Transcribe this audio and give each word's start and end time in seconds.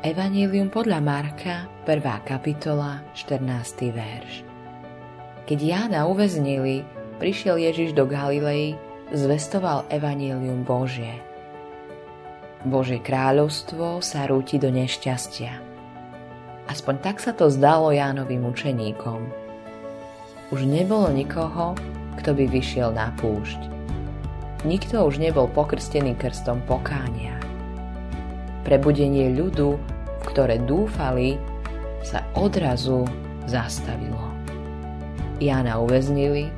Evangelium 0.00 0.72
podľa 0.72 0.96
Marka, 1.04 1.68
1. 1.84 2.24
kapitola, 2.24 3.04
14. 3.12 3.92
verš. 3.92 4.48
Keď 5.44 5.58
Jána 5.60 6.08
uväznili, 6.08 6.88
prišiel 7.20 7.60
Ježiš 7.60 7.92
do 7.92 8.08
Galilei, 8.08 8.80
zvestoval 9.12 9.84
Evangelium 9.92 10.64
Božie. 10.64 11.20
Božie 12.64 12.96
kráľovstvo 12.96 14.00
sa 14.00 14.24
rúti 14.24 14.56
do 14.56 14.72
nešťastia. 14.72 15.60
Aspoň 16.64 16.94
tak 17.04 17.20
sa 17.20 17.36
to 17.36 17.52
zdalo 17.52 17.92
Jánovým 17.92 18.48
učeníkom. 18.48 19.20
Už 20.48 20.64
nebolo 20.64 21.12
nikoho, 21.12 21.76
kto 22.16 22.32
by 22.32 22.48
vyšiel 22.48 22.88
na 22.96 23.12
púšť. 23.20 23.68
Nikto 24.64 25.04
už 25.04 25.20
nebol 25.20 25.44
pokrstený 25.52 26.16
krstom 26.16 26.64
pokánia 26.64 27.36
Prebudenie 28.60 29.32
ľudu, 29.32 29.80
ktoré 30.24 30.60
dúfali, 30.62 31.40
sa 32.00 32.24
odrazu 32.36 33.04
zastavilo. 33.44 34.20
Jána 35.40 35.80
uväznili 35.80 36.52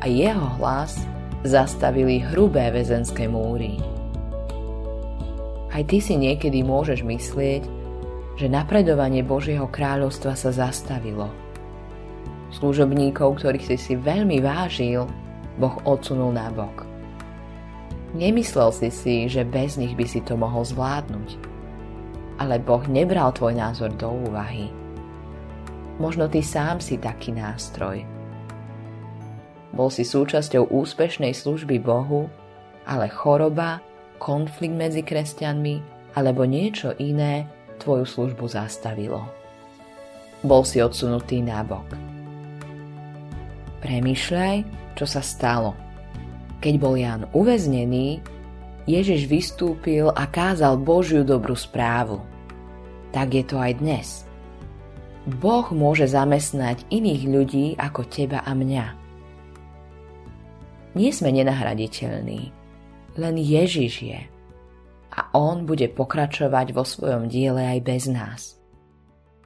a 0.00 0.08
jeho 0.08 0.56
hlas 0.60 1.00
zastavili 1.44 2.20
hrubé 2.20 2.72
väzenské 2.72 3.28
múry. 3.28 3.80
Aj 5.72 5.84
ty 5.84 6.00
si 6.00 6.16
niekedy 6.16 6.64
môžeš 6.64 7.04
myslieť, 7.04 7.62
že 8.36 8.52
napredovanie 8.52 9.24
Božieho 9.24 9.68
kráľovstva 9.68 10.36
sa 10.36 10.52
zastavilo. 10.52 11.32
Služobníkov, 12.52 13.40
ktorých 13.40 13.64
si 13.64 13.76
si 13.76 13.94
veľmi 13.96 14.40
vážil, 14.40 15.04
Boh 15.56 15.76
odsunul 15.88 16.36
na 16.36 16.48
bok. 16.52 16.84
Nemyslel 18.16 18.72
si 18.72 18.88
si, 18.92 19.16
že 19.28 19.44
bez 19.44 19.76
nich 19.76 19.92
by 19.96 20.04
si 20.08 20.20
to 20.24 20.36
mohol 20.36 20.64
zvládnuť 20.64 21.55
ale 22.36 22.60
Boh 22.60 22.84
nebral 22.88 23.32
tvoj 23.32 23.56
názor 23.56 23.92
do 23.96 24.12
úvahy. 24.12 24.68
Možno 25.96 26.28
ty 26.28 26.44
sám 26.44 26.80
si 26.80 27.00
taký 27.00 27.32
nástroj. 27.32 28.04
Bol 29.72 29.88
si 29.92 30.04
súčasťou 30.04 30.72
úspešnej 30.72 31.32
služby 31.36 31.80
Bohu, 31.80 32.28
ale 32.88 33.08
choroba, 33.12 33.80
konflikt 34.16 34.76
medzi 34.76 35.04
kresťanmi 35.04 35.80
alebo 36.16 36.48
niečo 36.48 36.96
iné 36.96 37.44
tvoju 37.76 38.08
službu 38.08 38.48
zastavilo. 38.48 39.24
Bol 40.40 40.64
si 40.64 40.80
odsunutý 40.80 41.44
nabok. 41.44 41.84
Premýšľaj, 43.84 44.56
čo 44.96 45.04
sa 45.04 45.20
stalo. 45.20 45.76
Keď 46.64 46.74
bol 46.80 46.96
Jan 46.96 47.28
uväznený, 47.36 48.24
Ježiš 48.86 49.26
vystúpil 49.26 50.06
a 50.14 50.30
kázal 50.30 50.78
Božiu 50.78 51.26
dobrú 51.26 51.58
správu. 51.58 52.22
Tak 53.10 53.34
je 53.34 53.44
to 53.44 53.58
aj 53.58 53.72
dnes. 53.82 54.22
Boh 55.26 55.66
môže 55.74 56.06
zamestnať 56.06 56.86
iných 56.86 57.22
ľudí 57.26 57.66
ako 57.74 58.06
teba 58.06 58.46
a 58.46 58.54
mňa. 58.54 58.86
Nie 60.94 61.10
sme 61.10 61.34
nenahraditeľní, 61.34 62.54
len 63.18 63.34
Ježiš 63.34 63.94
je. 64.06 64.20
A 65.10 65.20
On 65.34 65.66
bude 65.66 65.90
pokračovať 65.90 66.70
vo 66.70 66.86
svojom 66.86 67.26
diele 67.26 67.66
aj 67.66 67.80
bez 67.82 68.06
nás. 68.06 68.54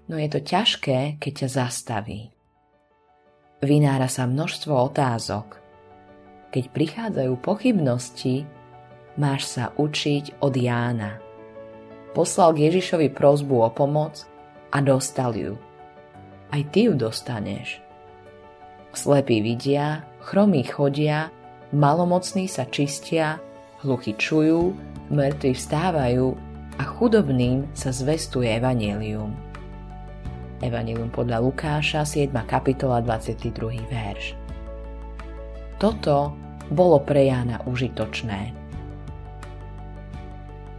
No 0.05 0.21
je 0.21 0.29
to 0.29 0.45
ťažké, 0.45 1.17
keď 1.17 1.33
ťa 1.47 1.49
zastaví. 1.65 2.29
Vynára 3.65 4.11
sa 4.11 4.29
množstvo 4.29 4.73
otázok. 4.93 5.57
Keď 6.53 6.65
prichádzajú 6.77 7.33
pochybnosti, 7.41 8.45
máš 9.19 9.50
sa 9.50 9.75
učiť 9.75 10.42
od 10.42 10.55
Jána. 10.55 11.19
Poslal 12.12 12.55
k 12.55 12.70
Ježišovi 12.70 13.14
prozbu 13.14 13.62
o 13.62 13.70
pomoc 13.70 14.27
a 14.75 14.83
dostal 14.83 15.34
ju. 15.34 15.55
Aj 16.50 16.62
ty 16.75 16.91
ju 16.91 16.98
dostaneš. 16.98 17.78
Slepí 18.91 19.38
vidia, 19.38 20.03
chromí 20.19 20.66
chodia, 20.66 21.31
malomocní 21.70 22.50
sa 22.50 22.66
čistia, 22.66 23.38
hluchy 23.87 24.19
čujú, 24.19 24.75
mŕtvi 25.15 25.54
vstávajú 25.54 26.34
a 26.78 26.82
chudobným 26.82 27.70
sa 27.70 27.94
zvestuje 27.94 28.50
evanelium. 28.50 29.31
Evanelium 30.60 31.09
podľa 31.09 31.41
Lukáša, 31.41 32.03
7. 32.03 32.34
kapitola, 32.44 33.00
22. 33.00 33.81
verš. 33.87 34.34
Toto 35.81 36.34
bolo 36.69 37.00
pre 37.00 37.31
Jána 37.31 37.62
užitočné. 37.65 38.59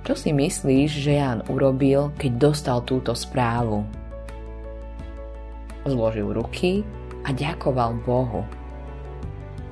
Čo 0.01 0.17
si 0.17 0.33
myslíš, 0.33 0.89
že 0.97 1.21
Jan 1.21 1.45
urobil, 1.45 2.09
keď 2.17 2.31
dostal 2.41 2.81
túto 2.81 3.13
správu? 3.13 3.85
Zložil 5.85 6.33
ruky 6.33 6.81
a 7.21 7.29
ďakoval 7.29 8.01
Bohu. 8.01 8.41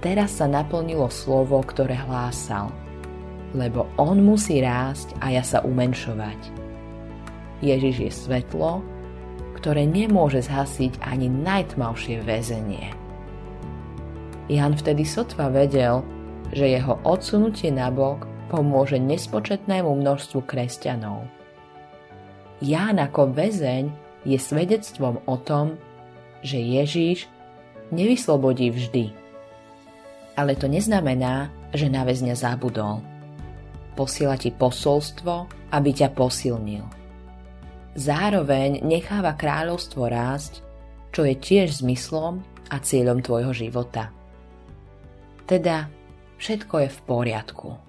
Teraz 0.06 0.38
sa 0.38 0.46
naplnilo 0.46 1.10
slovo, 1.10 1.66
ktoré 1.66 1.98
hlásal, 1.98 2.70
lebo 3.58 3.90
on 3.98 4.22
musí 4.22 4.62
rásť 4.62 5.18
a 5.18 5.34
ja 5.34 5.42
sa 5.42 5.66
umenšovať. 5.66 6.38
Ježiš 7.66 7.96
je 7.98 8.12
svetlo, 8.14 8.86
ktoré 9.58 9.90
nemôže 9.90 10.46
zhasiť 10.46 11.02
ani 11.04 11.26
najtmavšie 11.26 12.22
väzenie. 12.22 12.94
Jan 14.46 14.78
vtedy 14.78 15.04
sotva 15.10 15.50
vedel, 15.50 16.06
že 16.54 16.70
jeho 16.70 17.02
odsunutie 17.02 17.74
nabok 17.74 18.29
pomôže 18.50 18.98
nespočetnému 18.98 19.88
množstvu 19.88 20.42
kresťanov. 20.44 21.30
Ján 22.60 23.00
ako 23.00 23.32
väzeň 23.32 23.88
je 24.28 24.36
svedectvom 24.36 25.24
o 25.24 25.36
tom, 25.40 25.80
že 26.44 26.60
Ježíš 26.60 27.30
nevyslobodí 27.94 28.74
vždy. 28.74 29.16
Ale 30.36 30.58
to 30.58 30.68
neznamená, 30.68 31.52
že 31.72 31.88
na 31.88 32.04
väzňa 32.04 32.36
zabudol. 32.36 33.00
Posiela 33.96 34.40
ti 34.40 34.52
posolstvo, 34.52 35.48
aby 35.76 35.90
ťa 35.92 36.16
posilnil. 36.16 36.84
Zároveň 38.00 38.80
necháva 38.86 39.36
kráľovstvo 39.36 40.08
rásť, 40.08 40.64
čo 41.12 41.28
je 41.28 41.36
tiež 41.36 41.84
zmyslom 41.84 42.40
a 42.72 42.76
cieľom 42.80 43.20
tvojho 43.20 43.52
života. 43.52 44.14
Teda 45.50 45.90
všetko 46.38 46.76
je 46.86 46.90
v 46.94 47.00
poriadku. 47.04 47.89